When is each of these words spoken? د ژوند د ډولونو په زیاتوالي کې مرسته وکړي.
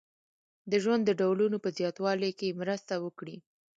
د 0.71 0.73
ژوند 0.83 1.01
د 1.05 1.11
ډولونو 1.19 1.57
په 1.63 1.69
زیاتوالي 1.77 2.31
کې 2.39 2.57
مرسته 2.61 2.93
وکړي. 3.05 3.37